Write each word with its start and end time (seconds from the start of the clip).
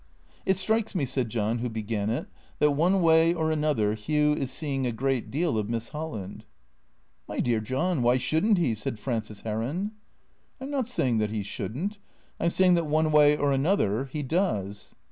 "It 0.47 0.57
strikes 0.57 0.95
me," 0.95 1.05
said 1.05 1.29
John 1.29 1.59
who 1.59 1.69
began 1.69 2.09
it," 2.09 2.25
that 2.57 2.71
one 2.71 3.03
way 3.03 3.35
or 3.35 3.51
another 3.51 3.93
Hugh 3.93 4.33
is 4.33 4.49
seeing 4.49 4.87
a 4.87 4.91
great 4.91 5.29
deal 5.29 5.59
of 5.59 5.69
Miss 5.69 5.89
Holland."" 5.89 6.43
My 7.29 7.39
dear 7.39 7.59
John, 7.59 8.01
why 8.01 8.17
should 8.17 8.43
n't 8.43 8.57
he?" 8.57 8.73
said 8.73 8.97
Frances 8.97 9.41
Heron." 9.41 9.91
I 10.59 10.63
'm 10.63 10.71
not 10.71 10.89
saying 10.89 11.19
that 11.19 11.29
he 11.29 11.43
should 11.43 11.77
n't. 11.77 11.99
I 12.39 12.45
'm 12.45 12.49
saying 12.49 12.73
that 12.73 12.87
one 12.87 13.11
way 13.11 13.37
or 13.37 13.51
another, 13.51 14.05
he 14.05 14.23
does." 14.23 14.95